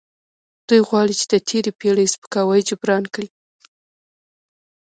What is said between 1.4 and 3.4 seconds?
تیرې پیړۍ سپکاوی جبران کړي.